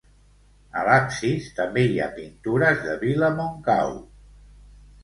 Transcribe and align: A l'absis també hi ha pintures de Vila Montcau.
A 0.79 0.85
l'absis 0.87 1.49
també 1.59 1.83
hi 1.91 2.01
ha 2.01 2.09
pintures 2.17 2.83
de 2.89 2.97
Vila 3.05 3.31
Montcau. 3.39 3.97